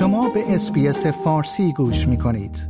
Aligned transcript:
شما 0.00 0.28
به 0.28 0.54
Space 0.54 1.06
فارسی 1.06 1.72
گوش 1.72 2.08
می 2.08 2.18
کنید. 2.18 2.68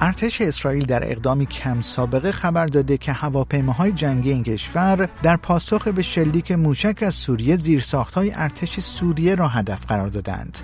ارتش 0.00 0.40
اسرائیل 0.40 0.84
در 0.84 1.10
اقدامی 1.10 1.46
کم 1.46 1.80
سابقه 1.80 2.32
خبر 2.32 2.66
داده 2.66 2.98
که 2.98 3.12
هواپیماهای 3.12 3.92
جنگی 3.92 4.30
این 4.30 4.42
کشور 4.42 5.08
در 5.22 5.36
پاسخ 5.36 5.88
به 5.88 6.02
شلیک 6.02 6.52
موشک 6.52 7.02
از 7.02 7.14
سوریه 7.14 7.56
زیرساختهای 7.56 8.32
ارتش 8.34 8.80
سوریه 8.80 9.34
را 9.34 9.48
هدف 9.48 9.86
قرار 9.86 10.08
دادند. 10.08 10.58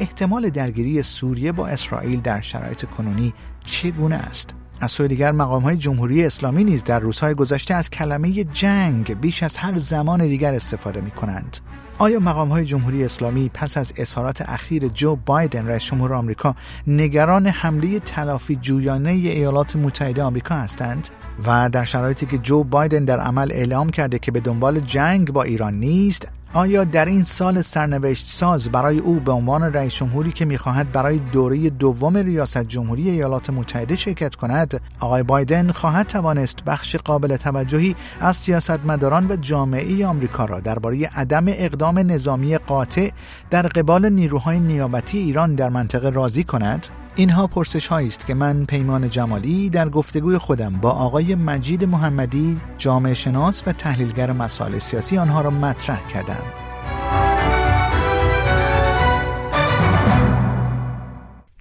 احتمال 0.00 0.50
درگیری 0.50 1.02
سوریه 1.02 1.52
با 1.52 1.66
اسرائیل 1.66 2.20
در 2.20 2.40
شرایط 2.40 2.84
کنونی 2.84 3.34
چگونه 3.64 4.16
است؟ 4.16 4.54
از 4.80 4.90
سوی 4.90 5.08
دیگر 5.08 5.32
مقام 5.32 5.62
های 5.62 5.76
جمهوری 5.76 6.24
اسلامی 6.24 6.64
نیز 6.64 6.84
در 6.84 6.98
روزهای 6.98 7.34
گذشته 7.34 7.74
از 7.74 7.90
کلمه 7.90 8.44
جنگ 8.44 9.20
بیش 9.20 9.42
از 9.42 9.56
هر 9.56 9.76
زمان 9.76 10.26
دیگر 10.26 10.54
استفاده 10.54 11.00
می 11.00 11.10
کنند. 11.10 11.56
آیا 12.00 12.20
مقام 12.20 12.48
های 12.48 12.64
جمهوری 12.64 13.04
اسلامی 13.04 13.50
پس 13.54 13.76
از 13.76 13.92
اظهارات 13.96 14.42
اخیر 14.42 14.88
جو 14.88 15.16
بایدن 15.16 15.66
رئیس 15.66 15.84
جمهور 15.84 16.14
آمریکا 16.14 16.54
نگران 16.86 17.46
حمله 17.46 18.00
تلافی 18.00 18.56
جویانه 18.56 19.10
ایالات 19.10 19.76
متحده 19.76 20.22
آمریکا 20.22 20.54
هستند؟ 20.54 21.08
و 21.46 21.70
در 21.70 21.84
شرایطی 21.84 22.26
که 22.26 22.38
جو 22.38 22.64
بایدن 22.64 23.04
در 23.04 23.20
عمل 23.20 23.52
اعلام 23.52 23.90
کرده 23.90 24.18
که 24.18 24.32
به 24.32 24.40
دنبال 24.40 24.80
جنگ 24.80 25.32
با 25.32 25.42
ایران 25.42 25.74
نیست 25.74 26.28
آیا 26.52 26.84
در 26.84 27.04
این 27.04 27.24
سال 27.24 27.62
سرنوشت 27.62 28.26
ساز 28.26 28.68
برای 28.68 28.98
او 28.98 29.20
به 29.20 29.32
عنوان 29.32 29.62
رئیس 29.62 29.94
جمهوری 29.94 30.32
که 30.32 30.44
می‌خواهد 30.44 30.92
برای 30.92 31.18
دوره 31.18 31.70
دوم 31.70 32.16
ریاست 32.16 32.64
جمهوری 32.64 33.10
ایالات 33.10 33.50
متحده 33.50 33.96
شرکت 33.96 34.34
کند 34.34 34.80
آقای 35.00 35.22
بایدن 35.22 35.72
خواهد 35.72 36.06
توانست 36.06 36.64
بخش 36.64 36.96
قابل 36.96 37.36
توجهی 37.36 37.96
از 38.20 38.36
سیاستمداران 38.36 39.26
و 39.26 39.36
جامعه 39.36 40.06
آمریکا 40.06 40.44
را 40.44 40.60
درباره 40.60 41.10
عدم 41.16 41.44
اقدام 41.48 41.98
نظامی 41.98 42.58
قاطع 42.58 43.10
در 43.50 43.62
قبال 43.62 44.08
نیروهای 44.08 44.60
نیابتی 44.60 45.18
ایران 45.18 45.54
در 45.54 45.68
منطقه 45.68 46.10
راضی 46.10 46.44
کند؟ 46.44 46.86
اینها 47.18 47.46
پرسش 47.46 47.86
هایی 47.86 48.08
است 48.08 48.26
که 48.26 48.34
من 48.34 48.64
پیمان 48.64 49.10
جمالی 49.10 49.70
در 49.70 49.88
گفتگوی 49.88 50.38
خودم 50.38 50.72
با 50.80 50.90
آقای 50.90 51.34
مجید 51.34 51.84
محمدی 51.84 52.60
جامعه 52.76 53.14
شناس 53.14 53.62
و 53.66 53.72
تحلیلگر 53.72 54.32
مسائل 54.32 54.78
سیاسی 54.78 55.18
آنها 55.18 55.40
را 55.40 55.50
مطرح 55.50 56.08
کردم. 56.08 56.67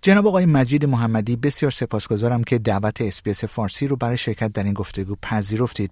جناب 0.07 0.27
آقای 0.27 0.45
مجید 0.45 0.85
محمدی 0.85 1.35
بسیار 1.35 1.71
سپاسگزارم 1.71 2.43
که 2.43 2.57
دعوت 2.57 3.01
اسپیس 3.01 3.43
فارسی 3.43 3.87
رو 3.87 3.95
برای 3.95 4.17
شرکت 4.17 4.53
در 4.53 4.63
این 4.63 4.73
گفتگو 4.73 5.15
پذیرفتید. 5.21 5.91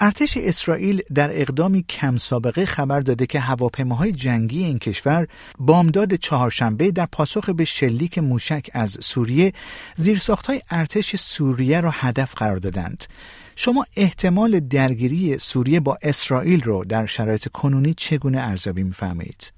ارتش 0.00 0.36
اسرائیل 0.36 1.02
در 1.14 1.40
اقدامی 1.40 1.84
کم 1.88 2.16
سابقه 2.16 2.66
خبر 2.66 3.00
داده 3.00 3.26
که 3.26 3.40
هواپیماهای 3.40 4.12
جنگی 4.12 4.64
این 4.64 4.78
کشور 4.78 5.26
بامداد 5.58 6.14
چهارشنبه 6.14 6.90
در 6.90 7.06
پاسخ 7.12 7.50
به 7.50 7.64
شلیک 7.64 8.18
موشک 8.18 8.70
از 8.72 8.96
سوریه 9.00 9.52
زیرساختهای 9.96 10.60
ارتش 10.70 11.16
سوریه 11.16 11.80
را 11.80 11.90
هدف 11.90 12.34
قرار 12.34 12.56
دادند. 12.56 13.04
شما 13.56 13.84
احتمال 13.96 14.60
درگیری 14.60 15.38
سوریه 15.38 15.80
با 15.80 15.98
اسرائیل 16.02 16.62
رو 16.62 16.84
در 16.84 17.06
شرایط 17.06 17.48
کنونی 17.48 17.94
چگونه 17.94 18.38
ارزیابی 18.38 18.82
میفرمایید؟ 18.82 19.52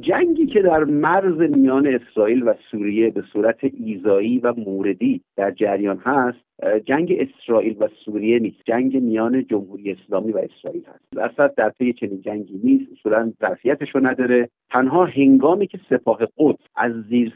جنگی 0.00 0.41
که 0.52 0.62
در 0.62 0.84
مرز 0.84 1.38
میان 1.38 1.86
اسرائیل 1.86 2.42
و 2.42 2.54
سوریه 2.70 3.10
به 3.10 3.22
صورت 3.32 3.58
ایزایی 3.62 4.38
و 4.38 4.54
موردی 4.56 5.20
در 5.36 5.50
جریان 5.50 5.98
هست 5.98 6.38
جنگ 6.84 7.16
اسرائیل 7.18 7.76
و 7.80 7.88
سوریه 8.04 8.38
نیست. 8.38 8.56
جنگ 8.64 8.96
میان 8.96 9.46
جمهوری 9.46 9.92
اسلامی 9.92 10.32
و 10.32 10.38
اسرائیل 10.38 10.82
هست. 10.84 11.18
اصلا 11.18 11.46
در 11.56 11.68
پی 11.68 11.92
چنین 11.92 12.20
جنگی 12.20 12.60
نیست 12.64 12.92
اصولا 12.92 13.32
ظرفیتش 13.40 13.94
رو 13.94 14.06
نداره. 14.06 14.48
تنها 14.70 15.04
هنگامی 15.04 15.66
که 15.66 15.78
سپاه 15.90 16.18
قدس 16.38 16.66
از 16.76 16.92
زیر 17.08 17.32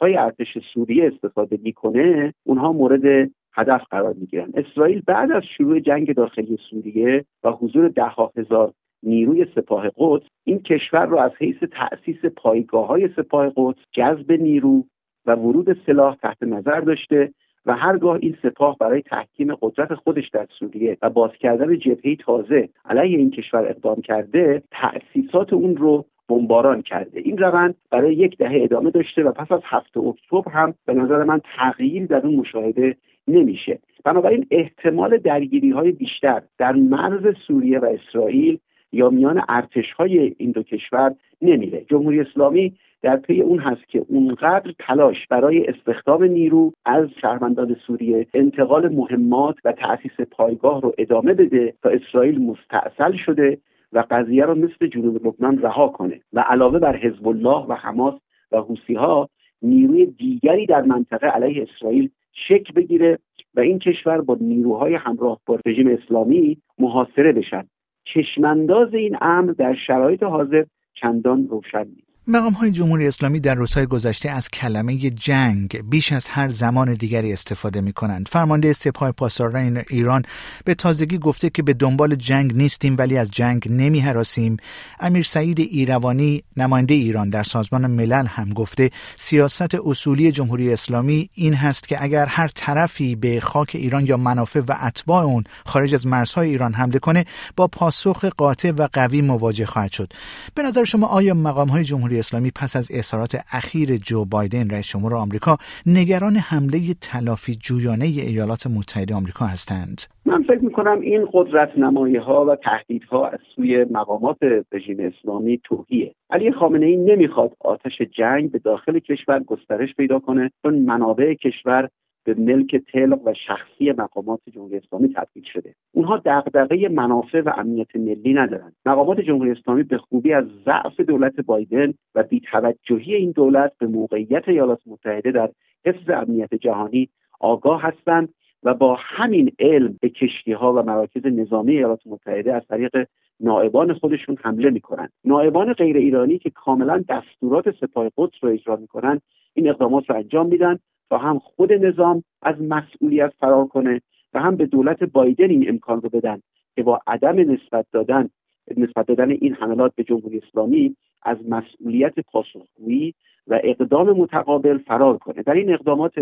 های 0.00 0.16
ارتش 0.16 0.58
سوریه 0.74 1.10
استفاده 1.14 1.58
می‌کنه 1.62 2.34
اونها 2.46 2.72
مورد 2.72 3.30
هدف 3.54 3.82
قرار 3.90 4.14
می‌گیرن. 4.20 4.52
اسرائیل 4.54 5.02
بعد 5.06 5.32
از 5.32 5.42
شروع 5.56 5.80
جنگ 5.80 6.14
داخلی 6.14 6.58
سوریه 6.70 7.24
و 7.44 7.50
حضور 7.50 7.88
ده 7.88 8.12
هزار 8.36 8.72
نیروی 9.02 9.46
سپاه 9.54 9.90
قدس 9.96 10.26
این 10.44 10.58
کشور 10.58 11.06
را 11.06 11.22
از 11.22 11.32
حیث 11.38 11.56
تأسیس 11.56 12.24
پایگاه 12.36 12.86
های 12.86 13.08
سپاه 13.16 13.52
قدس 13.56 13.78
جذب 13.92 14.32
نیرو 14.32 14.84
و 15.26 15.34
ورود 15.34 15.86
سلاح 15.86 16.14
تحت 16.14 16.42
نظر 16.42 16.80
داشته 16.80 17.32
و 17.66 17.74
هرگاه 17.74 18.18
این 18.22 18.36
سپاه 18.42 18.76
برای 18.80 19.02
تحکیم 19.02 19.54
قدرت 19.54 19.94
خودش 19.94 20.28
در 20.28 20.46
سوریه 20.58 20.96
و 21.02 21.10
باز 21.10 21.30
کردن 21.40 21.78
جبهه 21.78 22.16
تازه 22.16 22.68
علیه 22.84 23.18
این 23.18 23.30
کشور 23.30 23.68
اقدام 23.68 24.00
کرده 24.00 24.62
تأسیسات 24.70 25.52
اون 25.52 25.76
رو 25.76 26.04
بمباران 26.28 26.82
کرده. 26.82 27.20
این 27.20 27.38
روند 27.38 27.74
برای 27.90 28.14
یک 28.14 28.38
دهه 28.38 28.60
ادامه 28.62 28.90
داشته 28.90 29.22
و 29.22 29.32
پس 29.32 29.52
از 29.52 29.60
هفته 29.64 30.00
اکتبر 30.00 30.52
هم 30.52 30.74
به 30.86 30.94
نظر 30.94 31.24
من 31.24 31.40
تغییر 31.56 32.06
در 32.06 32.26
اون 32.26 32.34
مشاهده 32.34 32.96
نمیشه. 33.28 33.78
بنابراین 34.04 34.46
احتمال 34.50 35.18
درگیری 35.18 35.70
های 35.70 35.92
بیشتر 35.92 36.42
در 36.58 36.72
مرز 36.72 37.36
سوریه 37.46 37.78
و 37.78 37.84
اسرائیل 37.84 38.58
یا 38.92 39.10
میان 39.10 39.42
ارتش 39.48 39.92
های 39.92 40.34
این 40.38 40.50
دو 40.50 40.62
کشور 40.62 41.14
نمیره. 41.42 41.84
جمهوری 41.88 42.20
اسلامی 42.20 42.74
در 43.02 43.16
پی 43.16 43.40
اون 43.40 43.58
هست 43.58 43.88
که 43.88 44.04
اونقدر 44.08 44.72
تلاش 44.78 45.26
برای 45.30 45.66
استخدام 45.66 46.24
نیرو 46.24 46.72
از 46.84 47.08
شهروندان 47.20 47.76
سوریه 47.86 48.26
انتقال 48.34 48.88
مهمات 48.88 49.56
و 49.64 49.72
تأسیس 49.72 50.20
پایگاه 50.30 50.80
رو 50.80 50.92
ادامه 50.98 51.34
بده 51.34 51.74
تا 51.82 51.88
اسرائیل 51.88 52.40
مستاصل 52.42 53.16
شده 53.16 53.58
و 53.92 54.04
قضیه 54.10 54.44
رو 54.44 54.54
مثل 54.54 54.86
جنوب 54.86 55.26
لبنان 55.26 55.62
رها 55.62 55.88
کنه 55.88 56.20
و 56.32 56.40
علاوه 56.40 56.78
بر 56.78 56.96
حزب 56.96 57.28
الله 57.28 57.66
و 57.66 57.74
حماس 57.74 58.14
و 58.52 58.60
حوسی 58.60 58.94
ها 58.94 59.28
نیروی 59.62 60.06
دیگری 60.06 60.66
در 60.66 60.82
منطقه 60.82 61.26
علیه 61.26 61.62
اسرائیل 61.62 62.10
شک 62.32 62.74
بگیره 62.74 63.18
و 63.54 63.60
این 63.60 63.78
کشور 63.78 64.20
با 64.20 64.36
نیروهای 64.40 64.94
همراه 64.94 65.40
با 65.46 65.58
رژیم 65.66 65.88
اسلامی 65.88 66.58
محاصره 66.78 67.32
بشن. 67.32 67.64
چشمانداز 68.04 68.94
این 68.94 69.16
امر 69.20 69.52
در 69.52 69.76
شرایط 69.86 70.22
حاضر 70.22 70.64
چندان 70.94 71.48
روشن 71.48 71.84
نیست. 71.84 72.09
مقام 72.26 72.52
های 72.52 72.70
جمهوری 72.70 73.06
اسلامی 73.08 73.40
در 73.40 73.54
روزهای 73.54 73.86
گذشته 73.86 74.30
از 74.30 74.48
کلمه 74.48 74.96
جنگ 74.96 75.90
بیش 75.90 76.12
از 76.12 76.28
هر 76.28 76.48
زمان 76.48 76.94
دیگری 76.94 77.32
استفاده 77.32 77.80
می 77.80 77.92
کنند. 77.92 78.28
فرمانده 78.28 78.72
سپاه 78.72 79.12
پاسداران 79.12 79.82
ایران 79.88 80.22
به 80.64 80.74
تازگی 80.74 81.18
گفته 81.18 81.50
که 81.50 81.62
به 81.62 81.74
دنبال 81.74 82.14
جنگ 82.14 82.56
نیستیم 82.56 82.94
ولی 82.98 83.18
از 83.18 83.30
جنگ 83.30 83.68
نمی 83.70 84.00
حراسیم. 84.00 84.56
امیر 85.00 85.22
سعید 85.22 85.60
ایروانی 85.60 86.42
نماینده 86.56 86.94
ایران 86.94 87.30
در 87.30 87.42
سازمان 87.42 87.86
ملل 87.86 88.26
هم 88.26 88.50
گفته 88.50 88.90
سیاست 89.16 89.74
اصولی 89.84 90.32
جمهوری 90.32 90.72
اسلامی 90.72 91.30
این 91.34 91.54
هست 91.54 91.88
که 91.88 92.02
اگر 92.02 92.26
هر 92.26 92.48
طرفی 92.48 93.16
به 93.16 93.40
خاک 93.40 93.70
ایران 93.74 94.06
یا 94.06 94.16
منافع 94.16 94.60
و 94.68 94.76
اتباع 94.82 95.24
اون 95.24 95.44
خارج 95.66 95.94
از 95.94 96.06
مرزهای 96.06 96.48
ایران 96.48 96.74
حمله 96.74 96.98
کنه 96.98 97.24
با 97.56 97.66
پاسخ 97.66 98.24
قاطع 98.24 98.70
و 98.70 98.88
قوی 98.92 99.22
مواجه 99.22 99.66
خواهد 99.66 99.92
شد. 99.92 100.12
به 100.54 100.62
نظر 100.62 100.84
شما 100.84 101.06
آیا 101.06 101.34
مقام 101.34 101.68
های 101.68 101.84
جمهوری 101.84 102.09
اسلامی 102.18 102.50
پس 102.50 102.76
از 102.76 102.90
اظهارات 102.94 103.36
اخیر 103.52 103.96
جو 103.96 104.24
بایدن 104.24 104.70
رئیس 104.70 104.88
جمهور 104.88 105.14
آمریکا 105.14 105.56
نگران 105.86 106.36
حمله 106.36 106.78
تلافی 107.00 107.54
جویانه 107.54 108.04
ایالات 108.04 108.66
متحده 108.66 109.14
آمریکا 109.14 109.44
هستند. 109.44 110.00
من 110.26 110.42
فکر 110.42 110.64
می‌کنم 110.64 111.00
این 111.00 111.28
قدرت 111.32 111.78
نمایی 111.78 112.16
ها 112.16 112.44
و 112.44 112.56
تهدیدها 112.56 113.28
از 113.28 113.38
سوی 113.56 113.84
مقامات 113.90 114.38
رژیم 114.72 114.96
اسلامی 115.00 115.60
توهیه. 115.64 116.14
علی 116.30 116.52
خامنه 116.52 116.86
ای 116.86 116.96
نمی‌خواد 116.96 117.56
آتش 117.60 118.02
جنگ 118.18 118.50
به 118.50 118.58
داخل 118.58 118.98
کشور 118.98 119.40
گسترش 119.42 119.94
پیدا 119.94 120.18
کنه 120.18 120.50
چون 120.62 120.78
منابع 120.78 121.34
کشور 121.34 121.88
به 122.34 122.40
ملک 122.40 122.76
تلق 122.76 123.20
و 123.24 123.34
شخصی 123.46 123.92
مقامات 123.92 124.40
جمهوری 124.54 124.76
اسلامی 124.76 125.08
تبدیل 125.08 125.42
شده. 125.52 125.74
اونها 125.92 126.22
دغدغه 126.24 126.88
منافع 126.88 127.40
و 127.40 127.52
امنیت 127.56 127.96
ملی 127.96 128.34
ندارند. 128.34 128.76
مقامات 128.86 129.20
جمهوری 129.20 129.50
اسلامی 129.50 129.82
به 129.82 129.98
خوبی 129.98 130.32
از 130.32 130.44
ضعف 130.64 131.00
دولت 131.00 131.40
بایدن 131.40 131.94
و 132.14 132.22
بیتوجهی 132.22 133.14
این 133.14 133.30
دولت 133.30 133.72
به 133.78 133.86
موقعیت 133.86 134.48
ایالات 134.48 134.80
متحده 134.86 135.30
در 135.30 135.50
حفظ 135.86 136.10
امنیت 136.10 136.54
جهانی 136.54 137.08
آگاه 137.40 137.82
هستند 137.82 138.34
و 138.62 138.74
با 138.74 138.96
همین 139.00 139.52
علم 139.58 139.98
به 140.00 140.08
کشتی 140.08 140.52
ها 140.52 140.72
و 140.72 140.82
مراکز 140.82 141.26
نظامی 141.26 141.76
ایالات 141.76 142.00
متحده 142.06 142.54
از 142.54 142.62
طریق 142.68 143.06
نائبان 143.40 143.94
خودشون 143.94 144.36
حمله 144.42 144.70
می‌کنند. 144.70 145.12
نائبان 145.24 145.72
غیر 145.72 145.96
ایرانی 145.96 146.38
که 146.38 146.50
کاملا 146.50 147.04
دستورات 147.08 147.70
سپاه 147.80 148.10
قدس 148.16 148.34
رو 148.40 148.50
اجرا 148.50 148.76
می‌کنند 148.76 149.22
این 149.54 149.68
اقدامات 149.68 150.10
رو 150.10 150.16
انجام 150.16 150.46
میدن 150.46 150.78
تا 151.10 151.18
هم 151.18 151.38
خود 151.38 151.72
نظام 151.72 152.22
از 152.42 152.56
مسئولیت 152.60 153.32
فرار 153.40 153.66
کنه 153.66 154.00
و 154.34 154.40
هم 154.40 154.56
به 154.56 154.66
دولت 154.66 155.02
بایدن 155.02 155.50
این 155.50 155.68
امکان 155.68 156.00
رو 156.00 156.08
بدن 156.08 156.40
که 156.74 156.82
با 156.82 157.00
عدم 157.06 157.52
نسبت 157.52 157.86
دادن 157.92 158.28
نسبت 158.76 159.06
دادن 159.06 159.30
این 159.30 159.54
حملات 159.54 159.94
به 159.94 160.04
جمهوری 160.04 160.38
اسلامی 160.38 160.96
از 161.22 161.36
مسئولیت 161.48 162.20
پاسخگویی 162.20 163.14
و 163.46 163.60
اقدام 163.64 164.10
متقابل 164.10 164.78
فرار 164.78 165.18
کنه. 165.18 165.42
در 165.42 165.54
این 165.54 165.72
اقدامات 165.72 166.12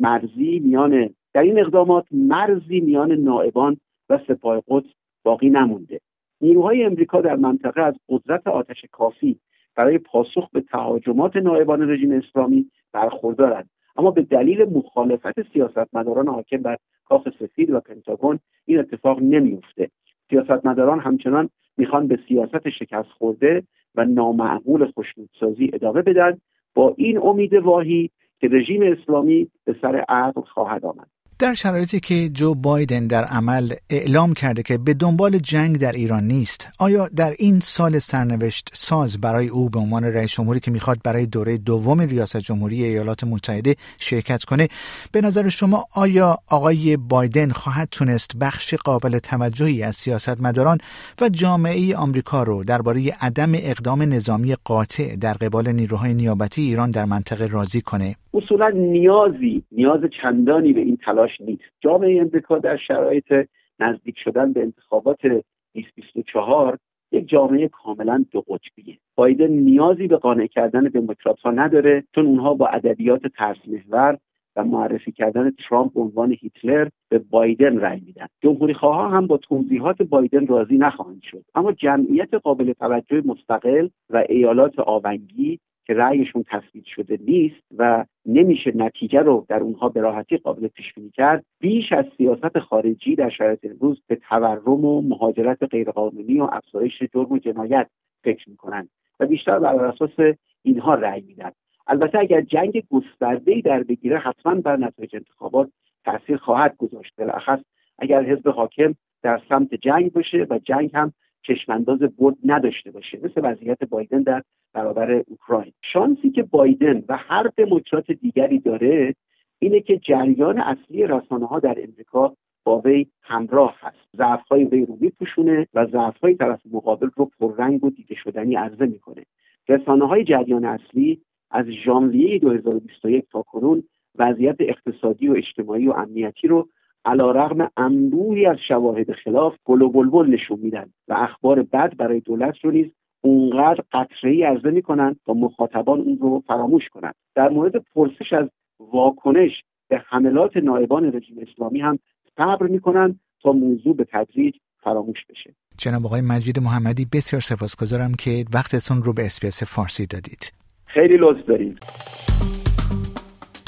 مرزی 0.00 0.58
میان 0.64 1.10
در 1.34 1.42
این 1.42 1.60
اقدامات 1.60 2.06
مرزی 2.12 2.80
میان 2.80 3.12
نائبان 3.12 3.76
و 4.08 4.18
سپاه 4.28 4.62
قدس 4.68 4.88
باقی 5.24 5.50
نمونده. 5.50 6.00
نیروهای 6.40 6.84
امریکا 6.84 7.20
در 7.20 7.36
منطقه 7.36 7.82
از 7.82 7.94
قدرت 8.08 8.46
آتش 8.46 8.84
کافی 8.92 9.40
برای 9.76 9.98
پاسخ 9.98 10.50
به 10.52 10.60
تهاجمات 10.60 11.36
نایبان 11.36 11.90
رژیم 11.90 12.12
اسلامی 12.12 12.70
برخوردارند 12.92 13.70
اما 13.96 14.10
به 14.10 14.22
دلیل 14.22 14.64
مخالفت 14.64 15.52
سیاستمداران 15.52 16.28
حاکم 16.28 16.56
بر 16.56 16.76
کاخ 17.04 17.28
سفید 17.38 17.70
و 17.70 17.80
پنتاگون 17.80 18.38
این 18.64 18.78
اتفاق 18.78 19.18
نمیافته. 19.22 19.90
سیاستمداران 20.30 21.00
همچنان 21.00 21.50
می‌خوان 21.76 22.06
به 22.06 22.18
سیاست 22.28 22.70
شکست 22.70 23.08
خورده 23.08 23.62
و 23.94 24.04
نامعقول 24.04 24.92
خشنودسازی 24.98 25.70
ادامه 25.72 26.02
بدن. 26.02 26.38
با 26.74 26.94
این 26.96 27.18
امید 27.18 27.54
واهی 27.54 28.10
که 28.40 28.48
رژیم 28.48 28.82
اسلامی 28.82 29.50
به 29.64 29.76
سر 29.82 29.96
عقل 30.08 30.40
خواهد 30.40 30.84
آمد. 30.84 31.19
در 31.40 31.54
شرایطی 31.54 32.00
که 32.00 32.28
جو 32.28 32.54
بایدن 32.54 33.06
در 33.06 33.24
عمل 33.24 33.72
اعلام 33.90 34.32
کرده 34.32 34.62
که 34.62 34.78
به 34.78 34.94
دنبال 34.94 35.38
جنگ 35.38 35.78
در 35.78 35.92
ایران 35.92 36.24
نیست 36.24 36.68
آیا 36.78 37.08
در 37.16 37.34
این 37.38 37.60
سال 37.60 37.98
سرنوشت 37.98 38.68
ساز 38.72 39.20
برای 39.20 39.48
او 39.48 39.70
به 39.70 39.78
عنوان 39.78 40.04
رئیس 40.04 40.32
جمهوری 40.34 40.60
که 40.60 40.70
می‌خواد 40.70 40.98
برای 41.04 41.26
دوره 41.26 41.58
دوم 41.58 42.00
ریاست 42.00 42.36
جمهوری 42.36 42.84
ایالات 42.84 43.24
متحده 43.24 43.74
شرکت 43.98 44.44
کنه 44.44 44.68
به 45.12 45.20
نظر 45.20 45.48
شما 45.48 45.84
آیا 45.96 46.36
آقای 46.50 46.96
بایدن 46.96 47.50
خواهد 47.50 47.88
تونست 47.90 48.36
بخش 48.40 48.74
قابل 48.74 49.18
توجهی 49.18 49.82
از 49.82 49.96
سیاستمداران 49.96 50.78
و 51.20 51.28
جامعه 51.28 51.96
آمریکا 51.96 52.42
رو 52.42 52.64
درباره 52.64 53.00
عدم 53.20 53.52
اقدام 53.54 54.02
نظامی 54.02 54.56
قاطع 54.64 55.16
در 55.16 55.32
قبال 55.32 55.72
نیروهای 55.72 56.14
نیابتی 56.14 56.62
ایران 56.62 56.90
در 56.90 57.04
منطقه 57.04 57.46
راضی 57.46 57.80
کنه؟ 57.80 58.16
اصولا 58.34 58.68
نیازی 58.68 59.62
نیاز 59.72 60.00
چندانی 60.22 60.72
به 60.72 60.80
این 60.80 60.98
تلاش 61.04 61.29
نیست. 61.40 61.72
جامعه 61.80 62.20
امریکا 62.20 62.58
در 62.58 62.76
شرایط 62.76 63.48
نزدیک 63.80 64.18
شدن 64.18 64.52
به 64.52 64.62
انتخابات 64.62 65.26
2024 65.74 66.78
یک 67.12 67.28
جامعه 67.28 67.68
کاملا 67.68 68.24
دو 68.30 68.40
قطبیه. 68.40 68.98
بایدن 69.14 69.50
نیازی 69.50 70.06
به 70.06 70.16
قانع 70.16 70.46
کردن 70.46 70.80
دموکرات 70.80 71.40
ها 71.40 71.50
نداره 71.50 72.04
چون 72.14 72.26
اونها 72.26 72.54
با 72.54 72.66
ادبیات 72.66 73.26
ترس 73.26 73.58
محور 73.66 74.18
و 74.56 74.64
معرفی 74.64 75.12
کردن 75.12 75.50
ترامپ 75.50 75.94
به 75.94 76.00
عنوان 76.00 76.32
هیتلر 76.40 76.88
به 77.08 77.18
بایدن 77.18 77.78
رأی 77.78 78.00
میدن. 78.00 78.26
جمهوری 78.42 78.74
خواه 78.74 79.12
هم 79.12 79.26
با 79.26 79.36
توضیحات 79.36 80.02
بایدن 80.02 80.46
راضی 80.46 80.78
نخواهند 80.78 81.22
شد. 81.22 81.44
اما 81.54 81.72
جمعیت 81.72 82.34
قابل 82.34 82.72
توجه 82.72 83.22
مستقل 83.24 83.88
و 84.10 84.24
ایالات 84.28 84.78
آونگی 84.78 85.60
که 85.90 85.96
رأیشون 85.96 86.44
تثبیت 86.48 86.84
شده 86.84 87.18
نیست 87.20 87.62
و 87.78 88.04
نمیشه 88.26 88.72
نتیجه 88.74 89.20
رو 89.20 89.46
در 89.48 89.60
اونها 89.60 89.88
به 89.88 90.00
راحتی 90.00 90.36
قابل 90.36 90.68
پیش 90.68 90.94
بینی 90.94 91.10
کرد. 91.10 91.44
بیش 91.60 91.92
از 91.92 92.04
سیاست 92.16 92.58
خارجی 92.58 93.16
در 93.16 93.30
شرایط 93.30 93.58
امروز 93.64 94.02
به 94.06 94.16
تورم 94.16 94.84
و 94.84 95.00
مهاجرت 95.00 95.62
غیرقانونی 95.62 96.40
و 96.40 96.48
افزایش 96.52 97.02
جرم 97.14 97.32
و 97.32 97.38
جنایت 97.38 97.86
فکر 98.24 98.50
می‌کنند 98.50 98.88
و 99.20 99.26
بیشتر 99.26 99.58
بر 99.58 99.84
اساس 99.84 100.36
اینها 100.62 100.94
رأی 100.94 101.20
میدن 101.20 101.50
البته 101.86 102.18
اگر 102.18 102.40
جنگ 102.40 102.82
گسترده 102.90 103.60
در 103.60 103.82
بگیره 103.82 104.18
حتما 104.18 104.54
بر 104.54 104.76
نتایج 104.76 105.16
انتخابات 105.16 105.70
تاثیر 106.04 106.36
خواهد 106.36 106.76
گذاشت. 106.76 107.12
بالاخص 107.18 107.60
اگر 107.98 108.22
حزب 108.22 108.48
حاکم 108.48 108.94
در 109.22 109.40
سمت 109.48 109.74
جنگ 109.74 110.12
باشه 110.12 110.46
و 110.50 110.58
جنگ 110.58 110.90
هم 110.94 111.12
چشمانداز 111.42 111.98
برد 111.98 112.36
نداشته 112.44 112.90
باشه 112.90 113.18
مثل 113.22 113.40
وضعیت 113.44 113.84
بایدن 113.84 114.22
در 114.22 114.42
برابر 114.74 115.24
اوکراین. 115.26 115.72
شانسی 115.92 116.30
که 116.30 116.42
بایدن 116.42 117.02
و 117.08 117.16
هر 117.16 117.50
دموکرات 117.56 118.12
دیگری 118.12 118.58
داره 118.58 119.14
اینه 119.58 119.80
که 119.80 119.98
جریان 119.98 120.60
اصلی 120.60 121.06
رسانه 121.06 121.46
ها 121.46 121.58
در 121.58 121.78
امریکا 121.82 122.34
با 122.64 122.80
وی 122.80 123.06
همراه 123.22 123.76
هست. 123.80 124.16
ضعف 124.16 124.48
های 124.50 124.64
وی 124.64 124.86
رو 124.86 124.98
میپوشونه 125.00 125.66
و 125.74 125.86
ضعف 125.86 126.16
های 126.16 126.34
طرف 126.34 126.60
مقابل 126.72 127.08
رو 127.16 127.30
پررنگ 127.40 127.84
و 127.84 127.90
دیده 127.90 128.14
شدنی 128.14 128.56
عرضه 128.56 128.86
می‌کنه. 128.86 129.22
رسانه 129.68 130.06
های 130.06 130.24
جریان 130.24 130.64
اصلی 130.64 131.20
از 131.50 131.66
ژانویه 131.66 132.38
2021 132.38 133.24
تا 133.30 133.42
کنون 133.42 133.82
وضعیت 134.18 134.56
اقتصادی 134.60 135.28
و 135.28 135.32
اجتماعی 135.32 135.88
و 135.88 135.92
امنیتی 135.92 136.48
رو 136.48 136.68
علا 137.04 137.30
رغم 137.30 137.70
انبوهی 137.76 138.46
از 138.46 138.56
شواهد 138.68 139.12
خلاف 139.12 139.54
گل 139.64 139.82
و 139.82 139.88
بلبل 139.88 140.26
نشون 140.26 140.58
میدن 140.58 140.90
و 141.08 141.14
اخبار 141.14 141.62
بد 141.62 141.96
برای 141.96 142.20
دولت 142.20 142.54
رو 142.62 142.70
نیز 142.70 142.86
اونقدر 143.20 143.84
قطره 143.92 144.46
عرضه 144.46 144.70
می‌کنن 144.70 145.16
تا 145.26 145.32
مخاطبان 145.32 146.00
اون 146.00 146.18
رو 146.20 146.42
فراموش 146.46 146.88
کنند 146.88 147.14
در 147.34 147.48
مورد 147.48 147.72
پرسش 147.94 148.32
از 148.32 148.48
واکنش 148.80 149.50
به 149.88 150.02
حملات 150.08 150.56
نایبان 150.56 151.04
رژیم 151.04 151.38
اسلامی 151.38 151.80
هم 151.80 151.98
صبر 152.36 152.66
می‌کنن 152.66 153.20
تا 153.42 153.52
موضوع 153.52 153.96
به 153.96 154.06
تدریج 154.12 154.54
فراموش 154.82 155.18
بشه. 155.30 155.54
جناب 155.78 156.06
آقای 156.06 156.20
مجید 156.20 156.60
محمدی 156.60 157.06
بسیار 157.12 157.42
سپاسگزارم 157.42 158.12
که 158.18 158.44
وقتتون 158.54 159.02
رو 159.02 159.12
به 159.12 159.26
اسپیس 159.26 159.62
فارسی 159.62 160.06
دادید. 160.06 160.52
خیلی 160.86 161.16
لطف 161.16 161.46
دارید. 161.46 161.78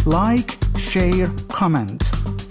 like 0.07 0.59
share 0.79 1.27
comment 1.59 2.22